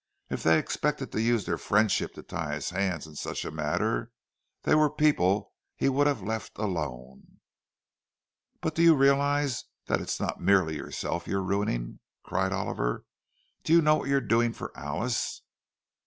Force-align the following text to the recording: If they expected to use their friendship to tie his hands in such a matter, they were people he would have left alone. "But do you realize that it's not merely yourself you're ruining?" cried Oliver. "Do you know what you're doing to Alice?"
If 0.31 0.41
they 0.41 0.57
expected 0.57 1.11
to 1.11 1.21
use 1.21 1.45
their 1.45 1.59
friendship 1.59 2.15
to 2.15 2.23
tie 2.23 2.55
his 2.55 2.71
hands 2.71 3.05
in 3.05 3.13
such 3.13 3.45
a 3.45 3.51
matter, 3.51 4.09
they 4.63 4.73
were 4.73 4.89
people 4.89 5.53
he 5.75 5.89
would 5.89 6.07
have 6.07 6.23
left 6.23 6.57
alone. 6.57 7.37
"But 8.61 8.73
do 8.73 8.81
you 8.81 8.95
realize 8.95 9.65
that 9.85 10.01
it's 10.01 10.19
not 10.19 10.41
merely 10.41 10.75
yourself 10.75 11.27
you're 11.27 11.43
ruining?" 11.43 11.99
cried 12.23 12.51
Oliver. 12.51 13.05
"Do 13.63 13.73
you 13.73 13.81
know 13.83 13.93
what 13.97 14.09
you're 14.09 14.21
doing 14.21 14.53
to 14.53 14.71
Alice?" 14.75 15.43